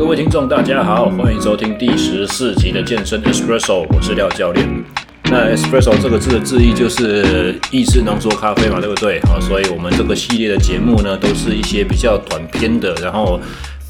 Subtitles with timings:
[0.00, 4.66] 各位听众，大家好，欢迎收听第十四集的健身 Espresso，我是廖教练。
[5.24, 9.20] 那 Espresso 这个字的字义就是意式浓缩咖啡嘛，对不对？
[9.26, 13.38] 好，所以我们这个系列的节目呢，都是一些比较短篇的，然后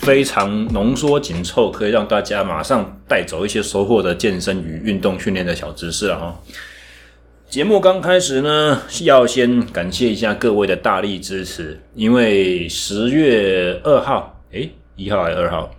[0.01, 6.41] 非常浓缩紧凑，可以让大家马上带走一些收获的健身与运动训练的小知识了哈。
[7.49, 15.71] 节目刚开始呢，要先感谢一下各位的大力支持，因为十月二号，诶，一号还是二号？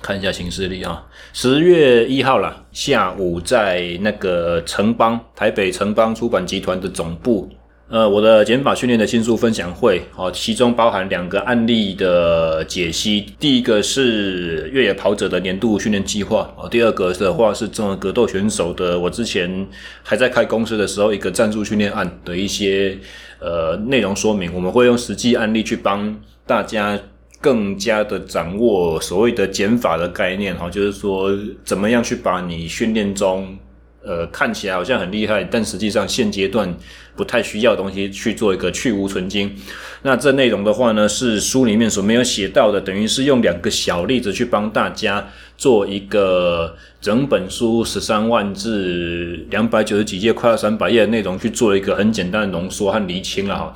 [0.00, 7.48] 看一下行事历啊，十月一号啦，下午在那个城邦台北城邦出版集团的总部，
[7.88, 19.66] 呃，我的减法训练的新书分享会，哦，其中包含两个案例的解析，第一个是越野跑者的年度训练计划，哦，第二个的话是这种格斗选手的，我之前
[20.04, 22.96] 还在开公司的时候一个战术训练案的一些
[23.40, 26.98] 呃内容说明，我们会用实际案例去帮大家。
[27.40, 31.30] 更加的掌握所谓的减法的概念哈，就是说
[31.64, 33.56] 怎么样去把你训练中，
[34.02, 36.74] 呃，看起来好像很厉害，但实际上现阶段
[37.16, 39.54] 不太需要的东西去做一个去芜存精。
[40.02, 53.74] 那这内容的话呢，是书里面所没有写到的，等于是用两个小例子去帮大家做一个整本书十三万字、两百九十几页、快要三百页的内容去做一个很简单的浓缩和厘清了哈。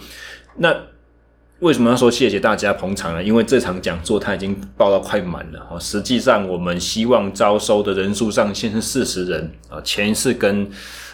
[0.57, 0.77] 那
[1.63, 3.23] 为什么要说谢谢大家捧场呢？
[3.23, 5.79] 因为这场讲座它已经报到快满了哈。
[5.79, 9.81] 实际上，我们希望招收的人数上限是四十人啊。
[9.83, 10.69] 前一次跟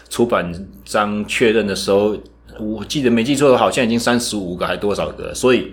[0.09, 0.51] 出版
[0.85, 2.17] 商确认的时候，
[2.59, 5.31] 我记得没记错的话，好像已经三十五个还多少个。
[5.35, 5.71] 所以，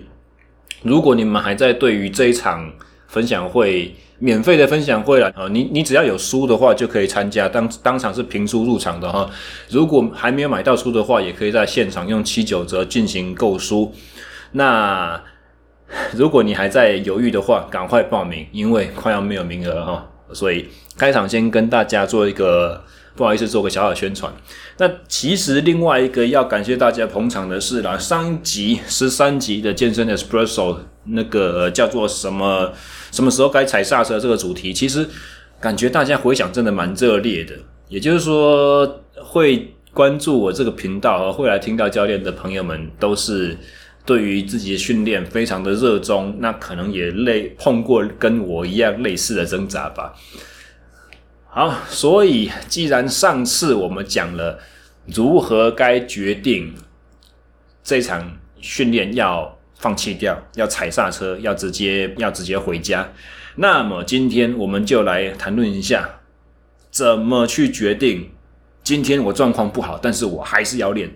[0.83, 2.71] 如果你们还在对于这一场
[3.07, 9.27] 分享会免费的分享会了啊，你你只要有书的话就可以参加，当当场是凭书入场的哈。
[9.71, 13.91] 如果还没有买到书的话，也可以在现场用七九折进行购书。
[14.51, 15.21] 那
[16.13, 20.09] 如果你还在犹豫的话，赶快报名，因为快要没有名额了哈。
[20.33, 20.67] 所以
[20.97, 22.83] 开场先跟大家做一个
[23.15, 24.29] 不好意思，做个小小宣传。
[24.77, 32.73] 那其实另外一个要感谢大家捧场的是啦，上一集十三集的健身 Espresso 那个叫做什么
[33.11, 35.07] 什么时候该踩刹车这个主题，其实
[35.61, 37.53] 感觉大家回响真的蛮热烈的。
[37.87, 43.57] 也就是说，会关注我这个频道和会来听到教练的朋友们都是。
[44.07, 50.15] 对于自己的训练非常的热衷，那可能也类碰过跟我一样类似的挣扎吧。
[51.45, 54.59] 好，所以既然上次我们讲了
[55.05, 56.73] 如何该决定
[57.83, 63.11] 这场训练要放弃掉，要踩刹车，要直接要直接回家，
[63.57, 66.21] 那么今天我们就来谈论一下
[66.89, 68.29] 怎么去决定。
[68.83, 71.11] 今天我状况不好，但是我还是要练。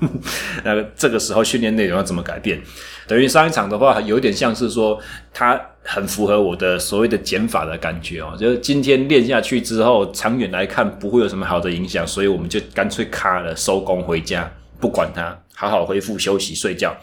[0.64, 2.60] 那这个时候训练内容要怎么改变？
[3.08, 5.00] 等于上一场的话，有点像是说，
[5.34, 8.36] 它很符合我的所谓的减法的感觉哦。
[8.38, 14.48] 就是今天练下去之后，长远来看不会有什么好的影响，所以我们就干脆卡了，收工回家，
[14.78, 16.96] 不管它，好好恢复休息睡觉。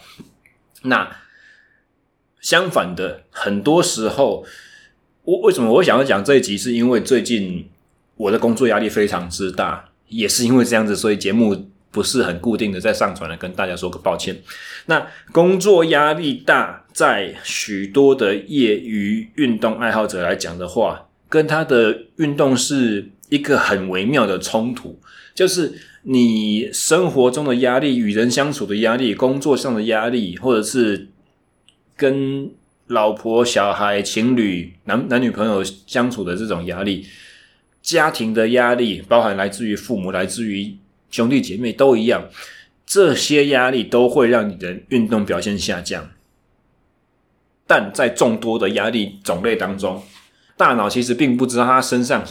[0.82, 1.06] 那
[2.40, 4.46] 相反的，很多时候，
[5.24, 6.56] 我为什么我想要讲这一集？
[6.56, 7.68] 是因为最近
[8.16, 11.68] 我的工作压力非常之大，也是因为这样子，所以节目。
[11.96, 14.36] 不是很固定的在上传了，跟大家说个抱歉。
[14.84, 25.00] 那工作压力大，在许多的业余运动爱好者来讲的话，跟他的运动是一个很微妙的冲突，
[25.34, 31.08] 就是你生活中的压力、与人相处的压力、工作上的压力，或者是
[31.96, 32.50] 跟
[32.88, 37.06] 老婆、小孩、情侣、男男女朋友相处的这种压力，
[37.80, 40.76] 家庭的压力，包含来自于父母，来自于。
[41.16, 42.28] 兄弟姐妹都一样，
[42.84, 46.10] 这些压力都会让你的运动表现下降。
[47.66, 50.02] 但在众多的压力种类当中，
[50.58, 52.22] 大脑其实并不知道他身上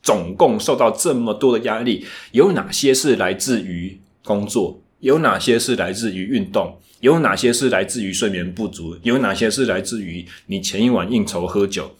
[0.00, 11.96] 总共受到这么多的压力，有哪些是来自于工作，有哪些是来自于运动，有哪些是来自于睡眠不足，有哪些是来自于你前一晚应酬喝酒。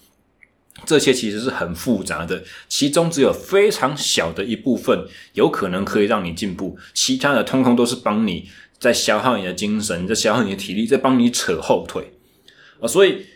[0.87, 8.49] 这些其实是很复杂的，其中只有非常小的一部分有可能可以让你进步，其他的通通都是帮你
[8.79, 12.13] 在消耗你的精神，在消耗你的体力，在帮你扯后腿
[12.81, 12.89] 啊！
[12.89, 13.27] 所以，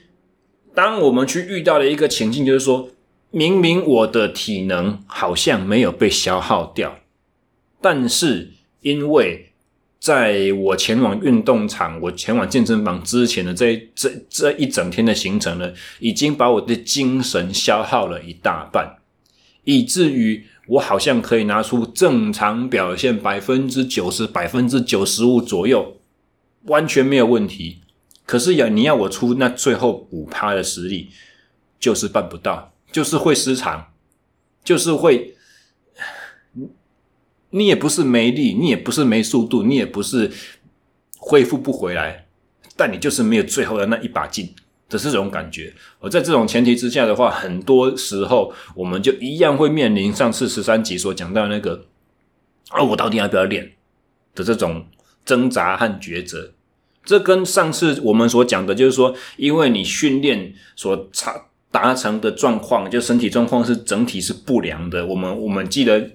[0.74, 2.88] 当我们去遇到的一个情境，就是说，
[3.30, 7.00] 明明我的体能好像没有被消耗掉，
[7.80, 9.51] 但是因为
[10.02, 18.96] 在我前往运动场、我前往健身房之前的这这这一整天的行程呢，已经把我的精神消耗了一大半，
[19.62, 25.98] 以至于我好像可以拿出正常表现百分之九十、百分之九十五左右，
[26.64, 27.78] 完全没有问题。
[28.26, 31.10] 可是要你要我出那最后五趴的实力，
[31.78, 33.92] 就是办不到，就是会失常，
[34.64, 35.36] 就是会，
[37.52, 40.30] 你也不是没力，你也不是没速度，你也不是
[41.16, 42.26] 恢复不回来，
[42.76, 44.52] 但你就是没有最后的那一把劲。
[44.88, 51.86] 的这种感觉，而在这种前提之下的话，很多时候我们就一样会面临上次十三集所讲到那个，
[52.68, 53.72] 啊，我到底要不要练
[54.34, 54.84] 的这种
[55.24, 56.52] 挣扎和抉择。
[57.06, 65.06] 这跟上次我们所讲的，就是说，因为你训练所达达成的状况，就身体状况是整体是不良的。
[65.06, 66.10] 我们我们记得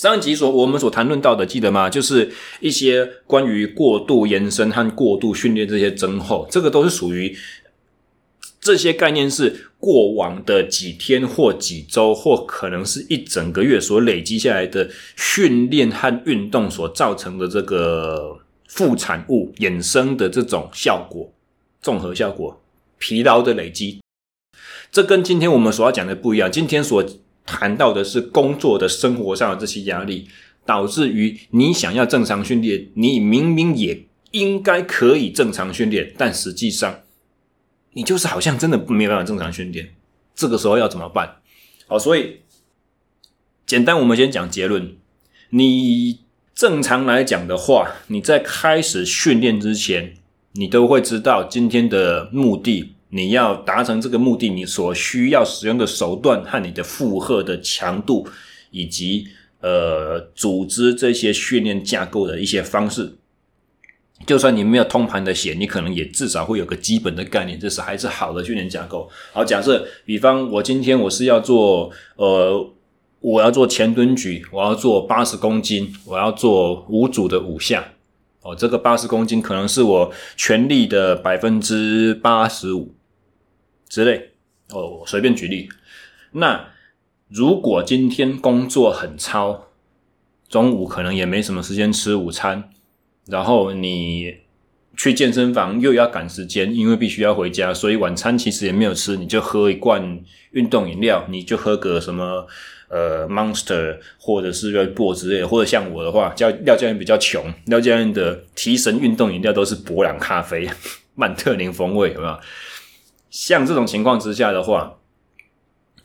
[0.00, 1.90] 上集所我们所谈论到的，记得吗？
[1.90, 7.36] 就是一些关于过度延伸和过度训练这些增厚，这个都是属于。
[8.62, 18.38] 这些概念是过往的几天或几周，或可能是一整个月所累积下来的训练和运动所造成的这个
[18.68, 21.30] 副产物衍生的这种效果，
[21.82, 22.58] 综合效果，
[22.96, 24.00] 疲劳的累积。
[24.90, 26.50] 这跟今天我们所要讲的不一样。
[26.50, 27.04] 今天所
[27.44, 30.28] 谈到的是工作的生活上的这些压力，
[30.64, 37.00] 导致于你想要正常训练，你明明也应该可以正常训练，但实际上。
[37.92, 39.92] 你就是好像真的没有办法正常训练，
[40.36, 41.38] 这个时候要怎么办？
[41.88, 42.42] 好，所以
[43.66, 44.94] 简单，我们先讲结论。
[45.48, 46.20] 你
[46.54, 50.14] 正常来讲的话，你在开始训练之前，
[50.52, 52.94] 你都会知道今天的目的。
[53.10, 58.28] 你要达成这个目的，你所需要使用的手段和你的负荷的强度，
[58.70, 59.26] 以及
[59.60, 63.16] 呃组织这些训练架构的一些方式。
[64.26, 69.08] 就算你没有通盘的写，你可能也至少会有个基本的概念，这是还是好的训练架构。
[69.32, 72.70] 好，假设比方我今天我是要做，呃，
[73.20, 77.92] 我要做前蹲举，我要做八十公斤，我要做五组的五下。
[78.42, 82.94] 哦，这个八十公斤可能是我全力的百分之八十五
[83.90, 84.30] 之类。
[84.70, 85.68] 哦，随便举例。
[86.32, 86.68] 那
[87.28, 89.66] 如果今天工作很操，
[90.48, 92.70] 中午可能也没什么时间吃午餐。
[93.26, 94.38] 然后你
[94.96, 100.20] 去健身房又要赶时间，因为必须要回家，所以晚餐其实也没有吃，你就喝一罐
[100.50, 102.46] 运动饮料，你就喝个什么
[102.88, 110.68] 呃 Monster 或者是 Red Bull 之类的，或者像我的话，廖教练比较穷，廖教练的提神运动饮料都是伯朗咖啡、
[111.14, 112.40] 曼特宁风味，有没有？
[113.30, 114.98] 像这种情况之下的话，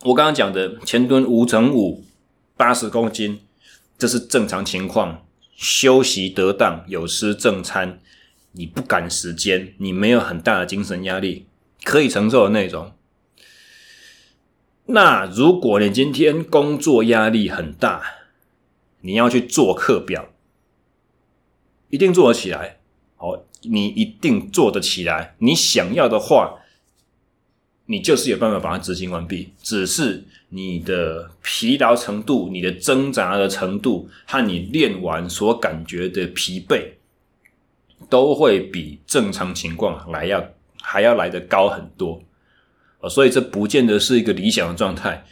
[0.04, 2.06] 我刚刚讲的前蹲五乘五
[2.56, 3.42] 八十公斤，
[3.98, 5.26] 这是正常情况。
[5.56, 8.00] 休息得当，有吃正餐，
[8.52, 11.48] 你不赶时间，你没有很大的精神压力，
[11.84, 12.92] 可以承受的那种。
[14.88, 18.04] 那如果你今天工作压力很大，
[19.00, 20.28] 你要去做课表，
[21.90, 22.80] 一定做得起来。
[23.16, 25.36] 好，你一定做得起来。
[25.40, 26.60] 你想要的话，
[27.86, 30.24] 你就是有办法把它执行完毕，只是。
[30.50, 36.92] 你的疲劳程度、你的挣扎的程度和你练完所感觉的疲惫，
[38.10, 40.52] 都会比正常情况来要
[40.82, 42.22] 还要来得高很多，
[43.10, 45.26] 所以这不见得是一个理想的状态。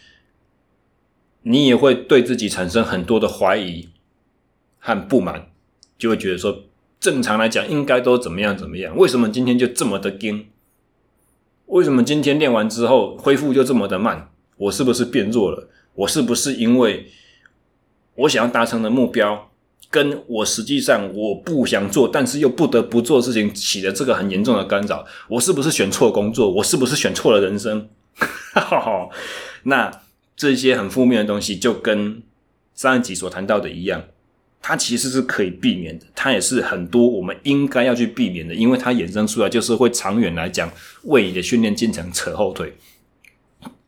[1.44, 3.88] 你也会对自己产生很多的怀疑
[4.80, 5.48] 和不满，
[5.98, 6.66] 就会觉得说，
[7.00, 10.48] 正常来讲应该都怎么样怎么样，为什么今天就这么的硬？
[11.68, 14.30] 为什么今天练完之后恢复就这么的慢？
[14.58, 15.70] 我是不是变弱了？
[15.96, 17.08] 我是不是因为
[18.16, 19.50] 我想要达成的目标，
[19.90, 25.06] 跟我实际上我不想做，但是又不得不做事情起了这个很严重的干扰？
[25.28, 26.52] 我是不是选错工作？
[26.52, 27.90] 我是不是选错了人生？
[28.54, 29.10] 哈 哈
[29.64, 29.92] 那
[30.36, 32.22] 这些很负面的东西，就跟
[32.76, 34.04] 上一集所谈到的一样，
[34.66, 40.72] 它其实是可以避免的，它也是很多我们应该要去避免的，因为它衍生出来就是会长远来讲
[41.04, 42.74] 为你的训练进程扯后腿。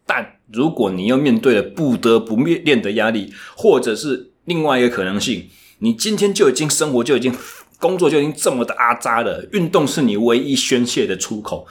[0.06, 5.48] 但如果你又面对了不得不面练的压力，或者是另外一个可能性，
[5.80, 7.34] 你今天就已经生活就已经
[7.80, 11.66] 工作就已经这么的阿杂了，运动是你唯一宣泄的出口，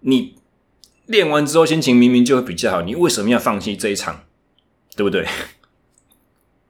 [0.00, 0.36] 你
[1.04, 4.22] 练完之后心情明明就会比较好，你为什么要放弃这一场？
[4.96, 5.26] 对不对？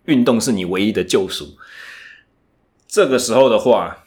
[0.06, 1.56] 运动是你唯一的救赎。
[2.88, 4.04] 这个时候的话，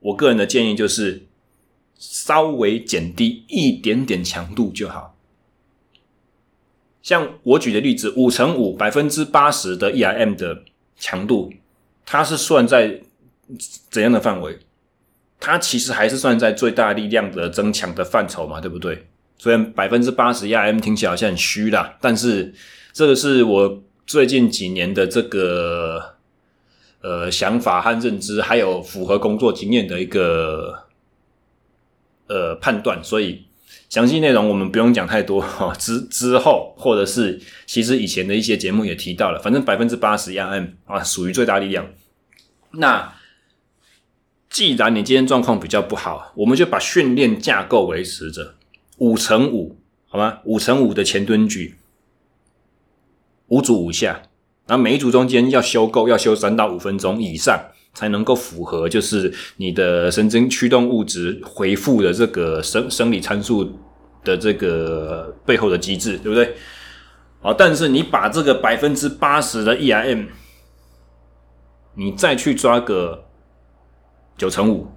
[0.00, 1.26] 我个人的建议就是
[1.98, 5.16] 稍微减低一点点强度就好。
[7.02, 10.64] 像我举的例子，五乘五百分之八十的 ERM 的
[10.96, 11.52] 强度，
[12.06, 13.02] 它是算在
[13.90, 14.58] 怎样的范围？
[15.38, 19.06] 它其实还是算在最大力量的增强的范畴嘛，对不对？
[19.36, 22.54] 虽然百分之八十 ERM 听起来好像很虚啦，但是
[22.94, 26.16] 这个是我最近几年的这个
[27.00, 30.84] 呃想法和认知，还有符合工作经验的一个
[32.28, 33.44] 呃判断，所以
[33.88, 35.74] 详细内容我们不用讲太多哈。
[35.78, 41.86] 之之后或者是其实以前的一些节目也提到了，反正百分之八十 RM 啊属于最大力量。
[42.72, 43.14] 那
[44.50, 48.54] 既然你今天状况比较不好，我们就把训练架构维持着
[48.98, 50.40] 五乘五，好吗？
[50.44, 51.76] 五乘五的前蹲举，
[53.48, 54.22] 五组五下，
[54.66, 57.58] 然后每一组中间要休够，要休三到五分钟以上，
[57.92, 63.78] 才能够符合就是你的神经驱动物质回复的这个生生理参数
[64.22, 66.54] 的这个背后的机制，对不对？
[67.40, 70.28] 好，但是你把这个百分之八十的 EIM，
[71.94, 73.22] 你再去抓个。
[74.36, 74.88] 九乘五，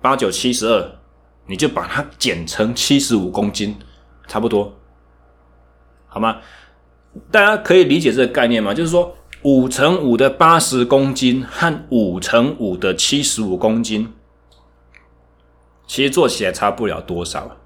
[0.00, 0.90] 八九七十二，
[1.46, 3.76] 你就把它减成七十五公斤，
[4.26, 4.74] 差不多，
[6.06, 6.38] 好吗？
[7.30, 8.72] 大家可以理解这个概念吗？
[8.72, 14.12] 就是说，五乘五的八十公斤和五乘五的七十五公斤，
[15.86, 17.56] 其实做起来差不了多少。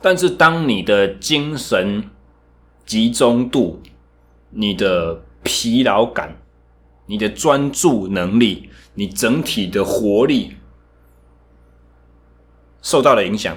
[0.00, 2.08] 但是，当你的精神
[2.86, 3.82] 集中度、
[4.50, 6.36] 你的疲劳感，
[7.06, 10.56] 你的专注能力，你整体的活力
[12.80, 13.56] 受到了影响，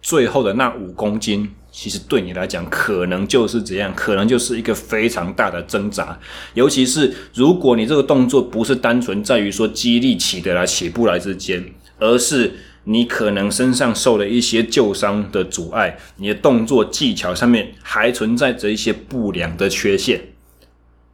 [0.00, 6.18] 最后的那五公斤，其实对你来讲，可能就是这样，可能就是一个非常大的挣扎。
[6.54, 11.64] 尤其是如果你这个动作不是单纯在于说激励起得来起不来之间，
[12.00, 20.20] 而是你可能身上受了一些旧伤的阻碍，你的动作技巧上面还存在着一些不良的缺陷。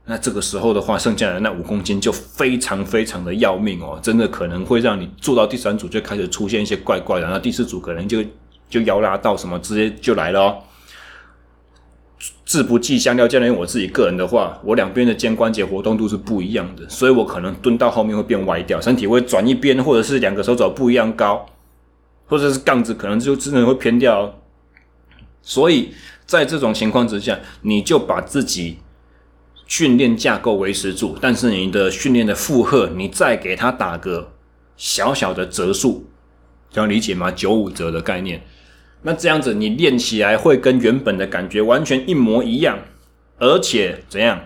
[0.06, 8.24] 那这个时候的话，剩下的那五公斤就非常非常的要命哦，真的可能会让你做到第三组就开始出现一些怪怪的，然后第四组可能就
[8.74, 10.58] 就摇拉到什么直接就来了哦。
[12.44, 21.46] 字不计香料教练，我自己个人的话，我两边的肩关节活动度是不一样的，所以我可能蹲到后面会变歪掉，身体会转一边，或者是两个手肘不一样高，
[22.26, 24.34] 或者是杠子可能就真的会偏掉哦。
[25.40, 25.94] 所以
[26.26, 28.78] 在这种情况之下，你就把自己。
[29.66, 34.30] 训练架构维持住，但是你的训练的负荷，你再给它打个
[34.76, 36.04] 小小的折数，
[36.70, 37.30] 这样理解吗？
[37.30, 38.44] 九五折的概念，
[39.06, 42.78] 那这样子你练起来会跟原本的感觉完全一模一样，
[43.38, 44.40] 而且怎样？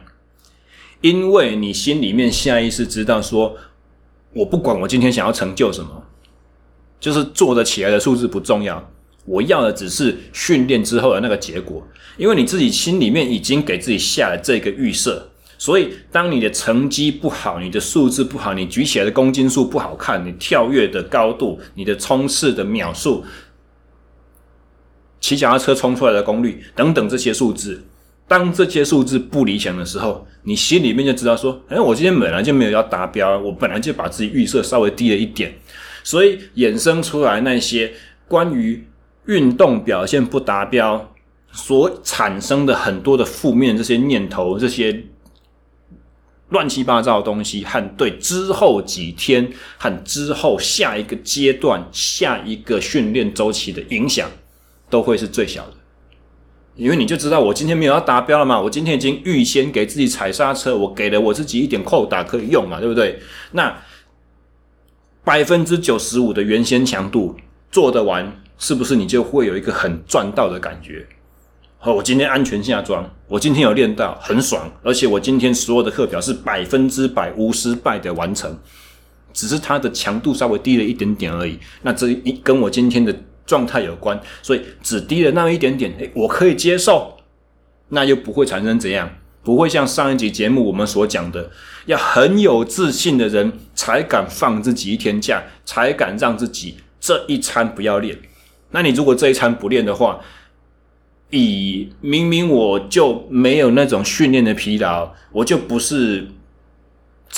[1.00, 3.56] 因为你心里面下意识知道说，
[4.34, 6.02] 我不管我今天想要成就什么，
[6.98, 8.90] 就是做得起来的数字不重要。
[9.24, 11.86] 我要的只是训练之后的那个结果，
[12.16, 23.22] 因为你自己心里面已经给自己下了这个预设，所以当你的成绩不好，你的数字不好，你举起来的公斤数不好看，你跳跃的高度，你的冲刺的秒数，
[25.28, 27.84] 骑脚踏车冲出来的功率等等这些数字，
[28.26, 35.52] 当这些数字不理想的时候，你心里面就知道说，哎，我今天本来就没有要达标，我本来就把自己预设稍微低了一点，
[36.02, 37.92] 所以衍生出来那些
[38.26, 38.84] 关于。
[39.26, 41.12] 运动表现不达标
[41.52, 45.04] 所产生的很多的负面这些念头，这些
[46.48, 54.30] 乱七八糟的东西，和对之后几天和之后下一个阶段、下一个训练周期的影响，
[54.88, 55.72] 都会是最小的。
[56.76, 63.20] 因为你就知道，我今天没有要达标了嘛，我今天已经预先给自己踩刹车，我给了我自己一点扣打可以用嘛，对不对？
[63.52, 63.76] 那
[65.24, 67.36] 百分之九十五的原先强度
[67.70, 68.40] 做得完。
[68.60, 71.06] 是不是你就会有一个很赚到的感觉？
[71.78, 78.58] 好，我今天安全下装，我今天有练到，很爽，而且我今天所有的课表是百分之百无失败的完成，
[79.32, 81.56] 只是它的强度稍微低了一点点而已。
[81.82, 83.14] 那这一跟我今天的
[83.48, 87.16] 状态有关，所以只低了那么一点点，诶，我可以接受。
[87.88, 89.10] 那又不会产生怎样？
[89.42, 91.50] 不会像上一集节目我们所讲的，
[91.86, 98.18] 要很有自信的人才敢放自己一天假，才敢让自己这一餐不要练。
[98.72, 100.20] 那你如果这一餐不练的话，
[101.30, 106.28] 以明明我就没有那种训练的疲劳，我就不是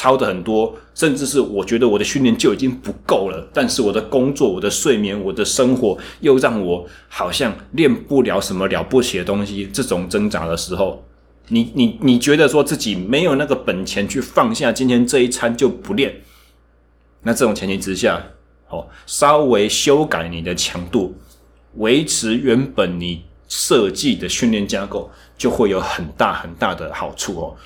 [0.00, 11.04] 操的很多，甚至是我觉得我的训练就已经不够了，但是我的工作、我的睡眠、我的生活又让我好像练不了什么了不起的东西，这种挣扎的时候，
[11.48, 16.22] 你你你觉得说自己没有那个本钱去放下今天这一餐就不练，
[17.20, 18.22] 那这种前提之下。
[18.72, 21.12] 哦，稍微修改你的强度，
[21.74, 27.56] 维持原本你设计的训练架构，就会有很大很大的好处哦。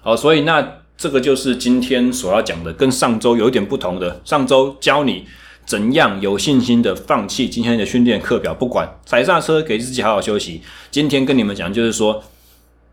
[0.00, 0.62] 好，所以那
[0.96, 4.20] 这个就是今天所要讲的，跟上周有一点不同的。
[4.24, 5.26] 上周教你
[5.66, 10.62] 怎样有信心的放弃今天的训练课表，不管踩刹车，给自己好好休息。
[10.90, 12.22] 今天跟你们讲，就是说，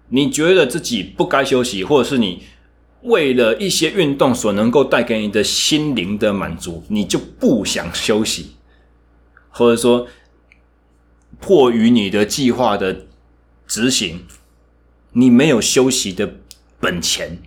[0.10, 2.43] 你觉得自己不该休息，或者是你
[3.03, 8.51] 为了一些运动所能够带给你的心灵的满足，你就不想休息，
[9.50, 10.08] 或者说
[11.39, 13.05] 迫于你的计划的
[13.67, 14.25] 执行，
[15.13, 16.36] 你没有休息的
[16.79, 17.39] 本钱，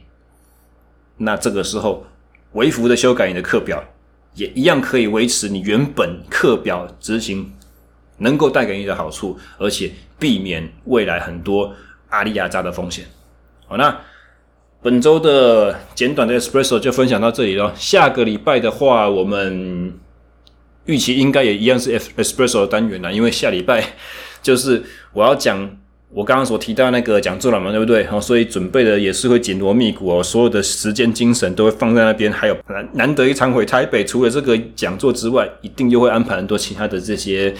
[1.16, 2.06] 那这个时候
[2.52, 3.83] 微幅的修改你的课表，
[4.35, 7.52] 也一样可以维持你原本课表执行
[8.18, 11.75] 能够带给你的好处，而且避免未来很多
[12.11, 13.04] 阿里亚扎的风险。
[13.66, 14.00] 好，那。
[14.83, 17.73] 本周的简短的 Espresso 就分享到这里了。
[17.75, 19.99] 下个礼拜的话，我们
[20.85, 23.83] 预期应该也一样是 Espresso 的单元啦，因为下礼拜
[24.42, 25.75] 就是我要讲
[26.14, 28.06] 我刚刚所提到那个讲座了嘛，对不对？
[28.06, 32.30] 好，所以准备的也是会紧锣密鼓哦，所有的时间精神都会放在那边。
[32.30, 37.52] 还有难难得一场回台北，除了这个讲座之外，一定又会安排很多其他的这些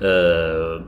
[0.00, 0.80] 呃。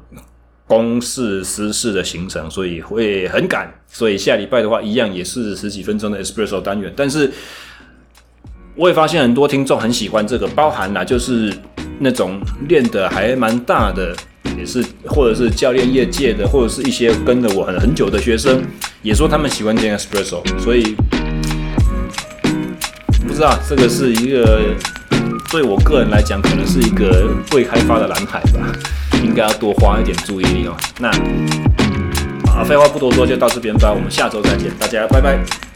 [0.64, 3.70] 公事私事的行程，所以会很赶。
[3.88, 6.90] 所以下礼拜的话，一样也是十几分钟的 Espresso 单元。
[6.96, 7.30] 但是
[8.74, 11.52] 我也发现很多听众很喜欢这个，包含啦，就是
[11.98, 14.16] 那种练的还蛮大的，
[14.58, 18.62] 也是或者是教练业界的，或者是一些跟了我很很久的学生，
[19.02, 20.42] 也说他们喜欢听 Espresso。
[20.58, 20.94] 所以
[23.26, 24.60] 不知道这个是一个
[25.50, 28.72] 对我个人来讲，可能是一个未开发的蓝海吧。
[29.22, 30.76] 应该要多花一点注意力哦。
[30.98, 31.08] 那
[32.50, 33.92] 啊，废话不多说，就到这边吧。
[33.92, 35.71] 我们下周再见，大家拜拜。